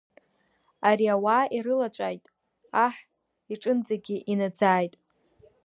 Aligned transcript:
Ари 0.89 1.05
ауаа 1.15 1.45
ирылаҵәаит, 1.57 2.23
аҳ 2.83 2.95
иҿынӡагьы 3.53 4.17
инаӡаит. 4.31 4.93